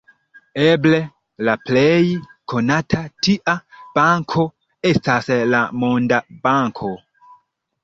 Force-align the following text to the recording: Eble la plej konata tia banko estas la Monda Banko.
Eble 0.61 1.01
la 1.49 1.53
plej 1.67 1.99
konata 2.53 3.03
tia 3.27 3.55
banko 3.99 4.49
estas 4.95 5.31
la 5.53 5.63
Monda 5.85 6.23
Banko. 6.49 6.95